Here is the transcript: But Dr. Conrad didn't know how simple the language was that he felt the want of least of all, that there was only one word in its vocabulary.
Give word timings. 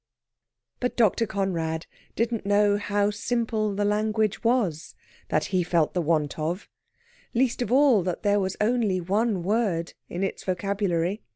But 0.79 0.95
Dr. 0.97 1.27
Conrad 1.27 1.85
didn't 2.15 2.43
know 2.43 2.77
how 2.79 3.11
simple 3.11 3.75
the 3.75 3.85
language 3.85 4.43
was 4.43 4.95
that 5.29 5.45
he 5.53 5.61
felt 5.61 5.93
the 5.93 6.01
want 6.01 6.39
of 6.39 6.67
least 7.35 7.61
of 7.61 7.71
all, 7.71 8.01
that 8.01 8.23
there 8.23 8.39
was 8.39 8.57
only 8.59 8.99
one 8.99 9.43
word 9.43 9.93
in 10.09 10.23
its 10.23 10.43
vocabulary. 10.43 11.21